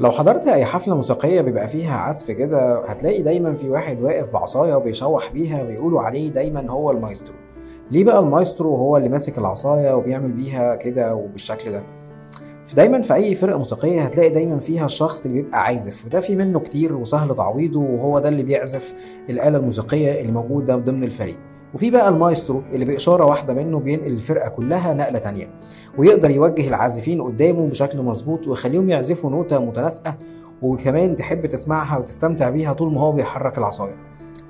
[0.00, 4.74] لو حضرت أي حفلة موسيقية بيبقى فيها عزف كده هتلاقي دايما في واحد واقف بعصاية
[4.74, 7.34] وبيشوح بيها ويقولوا عليه دايما هو المايسترو.
[7.90, 11.82] ليه بقى المايسترو هو اللي ماسك العصاية وبيعمل بيها كده وبالشكل ده؟
[12.66, 16.60] فدايما في أي فرقة موسيقية هتلاقي دايما فيها الشخص اللي بيبقى عازف وده في منه
[16.60, 18.94] كتير وسهل تعويضه وهو ده اللي بيعزف
[19.30, 21.36] الآلة الموسيقية اللي موجودة ضمن الفريق.
[21.74, 25.50] وفي بقى المايسترو اللي بإشارة واحدة منه بينقل الفرقة كلها نقلة تانية
[25.98, 30.14] ويقدر يوجه العازفين قدامه بشكل مظبوط ويخليهم يعزفوا نوتة متناسقة
[30.62, 33.94] وكمان تحب تسمعها وتستمتع بيها طول ما هو بيحرك العصاية.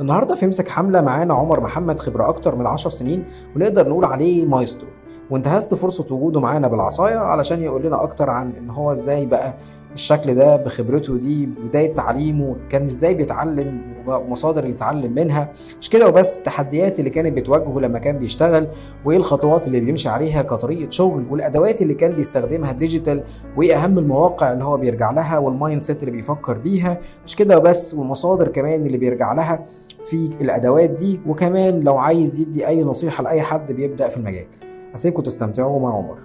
[0.01, 3.25] النهارده في امسك حملة معانا عمر محمد خبرة أكتر من 10 سنين
[3.57, 4.89] ونقدر نقول عليه مايسترو.
[5.31, 9.55] وانتهزت فرصة وجوده معانا بالعصاية علشان يقول لنا أكتر عن إن هو إزاي بقى
[9.95, 15.53] الشكل ده بخبرته دي بداية تعليمه كان إزاي بيتعلم ومصادر اللي اتعلم منها.
[15.81, 18.69] مش كده وبس التحديات اللي كانت بتواجهه لما كان بيشتغل
[19.05, 23.25] وإيه الخطوات اللي بيمشي عليها كطريقة شغل والأدوات اللي كان بيستخدمها digital
[23.57, 26.99] وإيه أهم المواقع اللي هو بيرجع لها وال mindset اللي بيفكر بيها.
[27.27, 29.65] مش كده وبس والمصادر كمان اللي بيرجع لها
[30.11, 31.21] في الأدوات دي.
[31.27, 34.47] وكمان لو عايز يدي أي نصيحة لأي حد بيبدأ في المجال.
[34.95, 36.19] هسيبكم تستمتعوا مع عمر.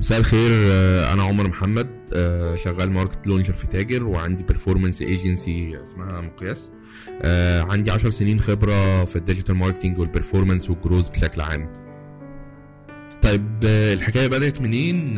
[0.00, 5.82] مساء الخير آه، أنا عمر محمد آه، شغال market launcher في تاجر وعندي performance agency
[5.82, 6.72] اسمها مقياس.
[7.22, 11.72] آه، عندي 10 سنين خبرة في ال digital marketing وال performance وال growth بشكل عام.
[13.22, 15.14] طيب الحكاية بدأت منين؟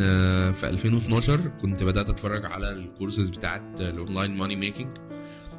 [0.53, 4.89] في 2012 كنت بدأت أتفرج على الكورسز بتاعت ال online money making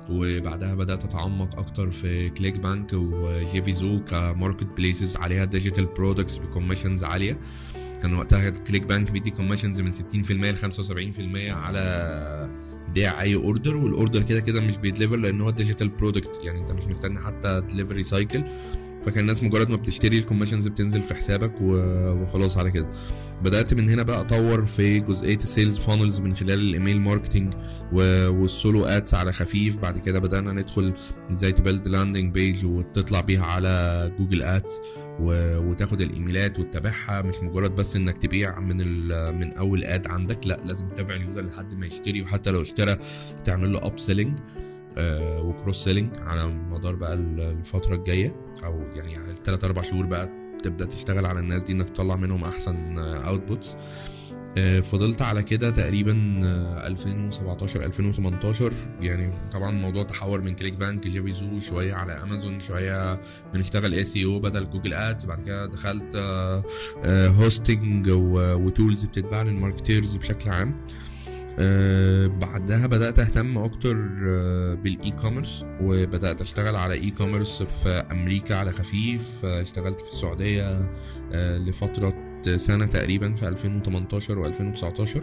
[0.10, 7.04] وبعدها بدأت اتعمق أكتر في ClickBank و JVZoo ك marketplaces عليها digital products ب commissions
[7.04, 7.38] عالية.
[8.02, 9.96] كان وقتها ClickBank بيدي commissions من 60%
[10.32, 12.50] ل 75% على
[12.94, 16.60] بيع أي order وال order كده كده مش بي deliver لأن هو digital product يعني
[16.60, 18.44] أنت مش مستني حتى delivery cycle
[19.06, 22.88] فكان الناس مجرد ما بتشتري ال commissions بتنزل في حسابك وخلاص على كده.
[23.42, 27.54] بدأت من هنا بقى أطور في جزئية ال sales funnels من خلال ال email marketing
[27.92, 29.80] وال solo ads على خفيف.
[29.80, 30.94] بعد كده بدأنا ندخل
[31.32, 34.82] إزاي ت build landing page وتطلع بيها على Google Ads
[35.20, 35.58] و...
[35.58, 37.22] وتاخد الإيميلات وتتابعها.
[37.22, 39.08] مش مجرد بس إنك تبيع من.
[39.40, 42.22] من أول ad عندك لأ لازم تتابع ال user لحد ما يشتري.
[42.22, 42.98] وحتى لو اشترى
[43.46, 48.36] تعمل له up-selling و cross-selling على مدار بقى ال- الفترة الجاية.
[48.64, 50.30] أو يعني الثلاث أربع شهور بقى
[50.64, 53.78] تبدأ تشتغل على الناس دي إنك تطلع منهم أحسن outputs
[54.84, 61.94] فضلت على كده تقريبا آه، 2017 2018 يعني طبعا الموضوع تحور من ClickBank JVZoo شوية
[61.94, 63.22] على أمازون شوية
[63.54, 65.26] بنشتغل SEO بدل Google Ads.
[65.26, 66.16] بعد كده دخلت
[67.06, 70.76] hosting و tools بتتباع لل marketers بشكل عام.
[71.60, 78.72] آه، بعدها بدأت أهتم أكتر آه، بال e-commerce وبدأت أشتغل على e-commerce في أمريكا على
[78.72, 79.46] خفيف.
[79.46, 80.90] آه، اشتغلت في السعودية
[81.34, 82.14] آه، لفترة
[82.56, 85.18] سنة تقريبا في 2018 و2019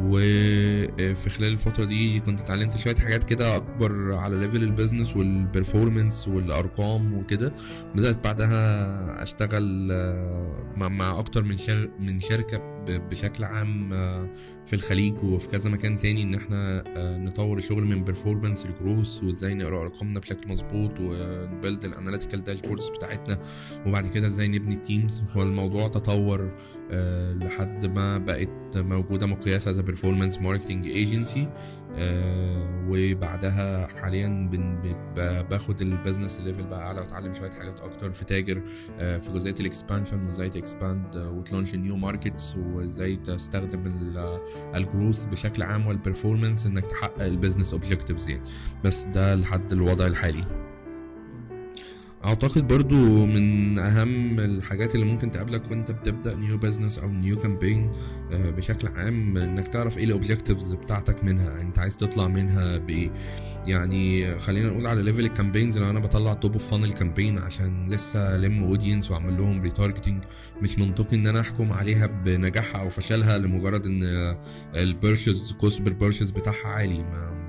[0.00, 5.33] وفي خلال الفترة دي كنت اتعلمت شوية حاجات كده أكبر على level ال business وال
[5.33, 7.52] performance والأرقام وكده.
[7.94, 11.56] بدأت بعدها أشتغل آه، مع, أكتر من
[12.00, 14.28] من شركة ب- بشكل عام آه،
[14.64, 19.24] في الخليج وفي كذا مكان تاني إن إحنا آه، نطور الشغل من performance ل growth
[19.24, 23.38] وإزاي نقرأ أرقامنا بشكل مظبوط ون build ال analytical dashboards بتاعتنا
[23.86, 26.50] وبعد كده إزاي نبني teams والموضوع تطور
[26.90, 31.48] آه، لحد ما بقت موجودة مقياس as performance marketing agency
[32.88, 34.50] وبعدها حاليا
[35.50, 38.62] باخد ال business level بقى أعلى وأتعلم شوية حاجات أكتر في تاجر
[38.98, 44.40] آه، في جزئية ال expansion وإزاي ت expand وت launch new markets وإزاي تستخدم ال-
[44.74, 48.42] growth بشكل عام وال performance إنك تحقق ال business objectives يعني.
[48.84, 50.44] بس ده لحد الوضع الحالي.
[52.26, 57.92] أعتقد برضو من أهم الحاجات اللي ممكن تقابلك وأنت بتبدأ new business أو new campaign
[58.30, 63.10] بشكل عام إنك تعرف إيه ال objectives بتاعتك منها أنت عايز تطلع منها بإيه.
[63.66, 67.90] يعني خلينا نقول على level ال campaigns لو أنا بطلع top of funnel campaign عشان
[67.90, 70.24] لسه ألم audience وأعمل لهم retargeting
[70.62, 74.02] مش منطقي إن أنا أحكم عليها بنجاحها أو فشلها لمجرد إن
[74.74, 76.98] ال purchase cost بال purchase بتاعها عالي.
[76.98, 77.45] ما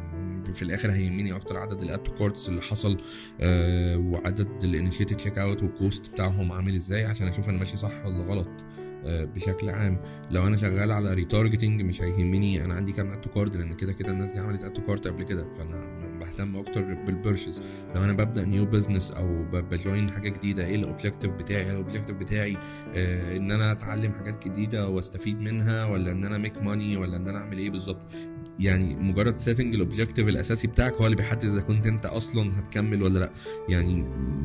[0.58, 2.98] في الآخر هيهمني أكتر عدد add to carts اللي حصل
[3.42, 8.06] آه وعدد ال initiated checkout وال cost بتاعهم عامل إزاي؟ عشان أشوف أنا ماشي صح
[8.06, 8.66] ولا غلط
[9.06, 10.00] آه بشكل عام.
[10.32, 13.94] لو أنا شغال على retargeting مش هيهمني أنا عندي كام add to cart لأن كده
[13.94, 17.62] كده الناس دي عملت add to cart قبل كده فأنا بهتم أكتر بال purchase
[17.96, 21.76] لو أنا ببدأ new business أو ب join حاجة جديدة إيه ال objective بتاعي؟ ال
[21.76, 22.58] objective بتاعي
[22.96, 27.28] آه إن أنا أتعلم حاجات جديدة وأستفيد منها ولا إن أنا make money ولا إن
[27.28, 28.12] أنا أعمل إيه بالظبط؟
[28.60, 33.04] يعني مجرد setting ال objective الأساسي بتاعك هو اللي بيحدد إذا كنت أنت أصلا هتكمل
[33.04, 33.32] ولا لأ.
[33.70, 34.04] يعني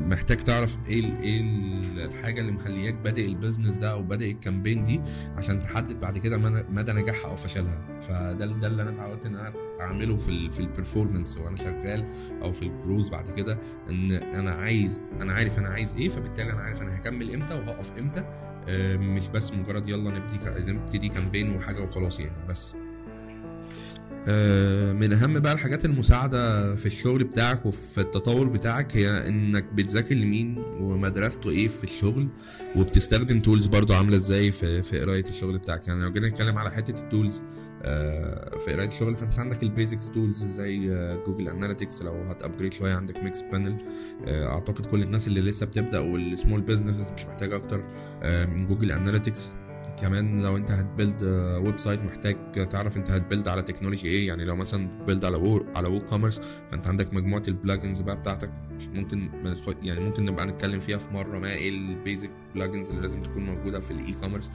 [0.09, 4.36] محتاج تعرف إيه إيه ال- الحاجة اللي مخلياك بادئ ال business ده أو بادئ ال
[4.36, 5.01] campaign دي
[5.37, 6.37] عشان تحدد بعد كده
[6.71, 8.01] مدى نجاحها أو فشلها.
[8.01, 12.05] فده ده اللي أنا اتعودت إن أنا أعمله في ال في ال performance وأنا شغال
[12.43, 13.59] أو في الجروز بعد كده
[13.91, 17.99] إن أنا عايز أنا عارف أنا عايز إيه فبالتالي أنا عارف أنا هكمل إمتى وهقف
[17.99, 18.25] إمتى.
[18.69, 22.73] آه، مش بس مجرد يلا نبتدي نبتدي campaign وحاجة وخلاص يعني بس.
[24.27, 30.59] من أهم بقى الحاجات المساعدة في الشغل بتاعك وفي التطور بتاعك هي إنك بتذاكر لمين
[30.81, 32.29] ومدرسته إيه في الشغل
[32.77, 35.89] وبتستخدم tools برضو عاملة إزاي في في قراية الشغل بتاعك.
[35.89, 37.43] يعني لو جينا نتكلم على حتة ال tools
[37.85, 42.26] آه، في قراية الشغل فأنت عندك ال basics tools زي آه، Google Analytics لو هت
[42.26, 43.77] upgrade شوية عندك Mixpanel
[44.29, 47.85] أعتقد كل الناس اللي لسه بتبدأ وال small businesses مش محتاجة أكتر
[48.23, 49.49] آه، من Google Analytics
[50.01, 51.23] كمان لو انت هت
[51.65, 54.29] build website محتاج تعرف انت هت build على technology إيه.
[54.29, 56.41] يعني لو مثلا build على Woo على WooCommerce
[56.71, 58.51] فانت عندك مجموعة ال plugins بقى بتاعتك.
[58.95, 59.31] ممكن
[59.83, 63.45] يعني ممكن نبقى نتكلم فيها في مرة ما إيه ال basic plugins اللي لازم تكون
[63.45, 64.51] موجودة في ال e-commerce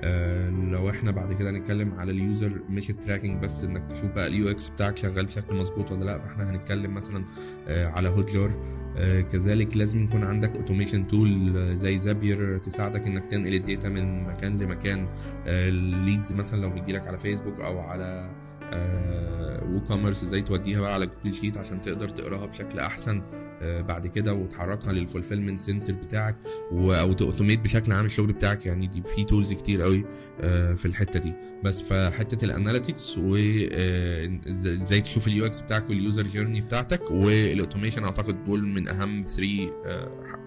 [0.00, 4.10] آه لو إحنا بعد كده نتكلم على ال user مش ال tracking بس انك تشوف
[4.10, 7.24] بقى ال UX بتاعك شغال بشكل مظبوط ولا لأ فاحنا هنتكلم مثلا
[7.68, 8.50] آه على Hotjar
[8.96, 14.22] آه كذلك لازم يكون عندك automation tool زي Zapier تساعدك إنك تنقل ال data من
[14.24, 15.06] مكان لمكان.
[15.46, 18.30] ال leads مثلا لو بيجيلك على فيسبوك أو على
[18.72, 23.22] WooCommerce إزاي توديها بقى على جوجل sheet عشان تقدر تقراها بشكل أحسن
[23.62, 26.36] آه، بعد كده وتحركها لل fulfillment center بتاعك
[26.72, 28.66] أو ت automate بشكل عام الشغل بتاعك.
[28.66, 30.04] يعني دي في tools كتير قوي
[30.40, 31.34] آه، في الحتة دي.
[31.64, 38.04] بس فحتة ال analytics وازاي تشوف ال UX بتاعك وال user journey بتاعتك وال automation
[38.04, 39.48] أعتقد دول من أهم 3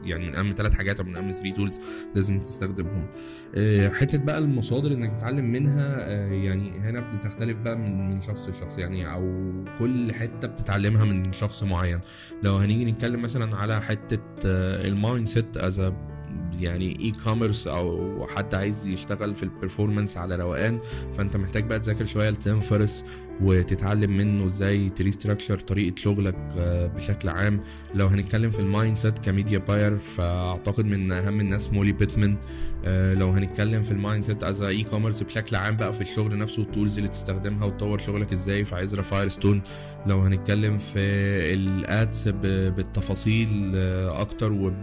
[0.04, 1.80] يعني من أهم ثلاث حاجات أو من أهم 3 tools
[2.16, 3.08] لازم تستخدمهم.
[3.56, 8.50] آه، حتة بقى المصادر إنك تتعلم منها آه، يعني هنا بتختلف بقى من من شخص
[8.50, 12.00] لشخص يعني أو كل حتة بتتعلمها من شخص معين.
[12.44, 15.92] لو هنيجي نتكلم مثلا على حتة ال mindset as
[16.60, 20.80] يعني e-commerce أو حد عايز يشتغل في ال performance على روقان
[21.18, 23.06] فأنت محتاج بقى تذاكر شوية لتيم فيريس
[23.42, 27.60] وتتعلم منه إزاي ت restructure طريقة شغلك آه، بشكل عام.
[27.96, 32.38] لو هنتكلم في ال mindset ك media buyer فأعتقد من أهم الناس مولي بيتمان.
[32.86, 36.68] آه، لو هنتكلم في ال mindset as e-commerce بشكل عام بقى في الشغل نفسه ال
[36.68, 39.62] tools اللي تستخدمها وتطور شغلك إزاي في عزرا فايرستون
[40.06, 41.00] لو هنتكلم في
[41.54, 44.74] ال ads بالتفاصيل آه، أكتر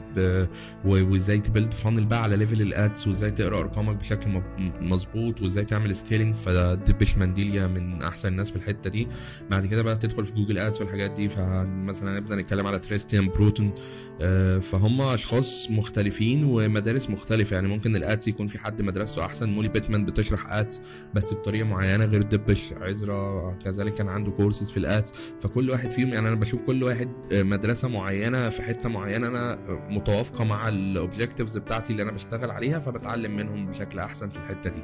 [0.85, 4.43] وإزاي ت build funnel بقى على level ال ads وإزاي تقرأ أرقامك بشكل
[4.81, 9.09] مظبوط وإزاي تعمل scaling فدبش مانديليا من أحسن الناس في الحتة دي.
[9.51, 13.73] بعد كده بقى تدخل في جوجل ads والحاجات دي فمثلا نبدأ نتكلم على كريستيان بروتون
[14.21, 17.55] آه، فهم أشخاص مختلفين ومدارس مختلفة.
[17.55, 19.49] يعني ممكن ال ads يكون في حد مدرسته أحسن.
[19.49, 20.83] مولي بيتمان بتشرح ads
[21.15, 25.91] بس بطريقة معينة غير دبش عزرا كذلك كان عنده كورسز في ال ads فكل واحد
[25.91, 29.59] فيهم يعني أنا بشوف كل واحد آه، مدرسة معينة في حتة معينة أنا
[29.91, 34.71] متوافقة مع ال objectives بتاعتي اللي أنا بشتغل عليها فبتعلم منهم بشكل أحسن في الحتة
[34.71, 34.83] دي.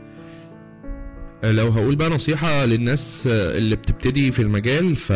[1.52, 5.12] لو هقول بقى نصيحة للناس اللي بتبتدي في المجال ف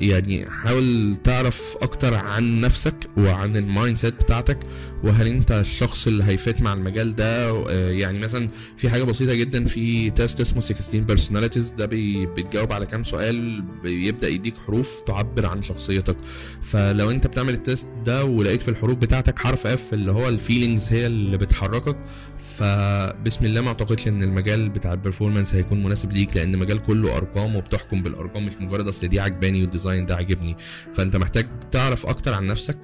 [0.00, 4.58] يعني حاول تعرف أكتر عن نفسك وعن ال mindset بتاعتك
[5.04, 9.34] وهل أنت الشخص اللي هي fit مع المجال ده آه، يعني مثلا في حاجة بسيطة
[9.34, 15.00] جدا في test اسمه 16 Personalities ده بي بتجاوب على كام سؤال بيبدأ يديك حروف
[15.06, 16.16] تعبر عن شخصيتك.
[16.62, 20.35] فلو أنت بتعمل ال test ده ولقيت في الحروف بتاعتك حرف F اللي هو ال
[20.35, 21.96] feelings هي اللي بتحركك
[22.38, 27.16] فبسم الله ما أعتقدش إن المجال بتاع ال performance هيكون مناسب ليك لأن مجال كله
[27.16, 30.56] أرقام وبتحكم بالأرقام مش مجرد أصل دي عجباني وال design ده عاجبني.
[30.94, 32.78] فأنت محتاج تعرف أكتر عن نفسك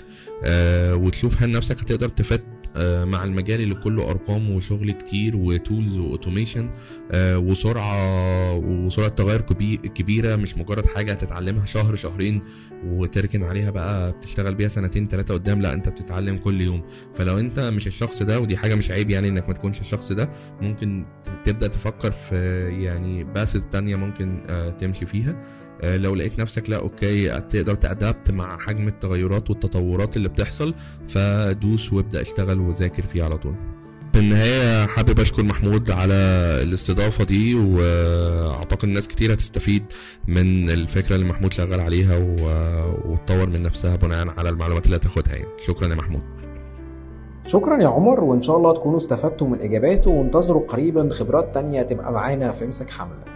[0.44, 2.42] آه وتشوف هل نفسك هتقدر ت fit
[2.76, 6.70] آه مع المجال اللي كله أرقام وشغل كتير و tools و automation
[7.12, 12.42] آه وسرعة وسرعة تغير كبي- كبيرة مش مجرد حاجة هتتعلمها شهر شهرين
[12.86, 16.82] وتركن عليها بقى بتشتغل بيها سنتين ثلاثة قدام لا أنت بتتعلم كل يوم.
[17.14, 20.30] فلو أنت مش الشخص ده ودي حاجة مش عيب يعني إنك ما تكونش الشخص ده
[20.60, 21.04] ممكن
[21.44, 22.36] تبدأ تفكر في
[22.82, 24.42] يعني paths تانية ممكن
[24.78, 25.42] تمشي فيها.
[25.82, 30.74] لو لقيت نفسك لا okay تقدر ت adapt مع حجم التغيرات والتطورات اللي بتحصل
[31.08, 33.54] فدوس وابدأ اشتغل وذاكر فيه على طول.
[34.12, 36.14] في النهاية حابب أشكر محمود على
[36.62, 39.84] الاستضافة دي وأعتقد ناس كتير هتستفيد
[40.28, 42.18] من الفكرة اللي محمود شغال عليها
[43.04, 45.48] وتطور من نفسها بناء على المعلومات اللي هتاخدها يعني.
[45.66, 46.22] شكرا يا محمود.
[47.46, 52.12] شكرا يا عمر وإن شاء الله تكونوا استفدتوا من إجاباته وانتظروا قريبا خبرات تانية تبقى
[52.12, 53.35] معانا في امسك حملة.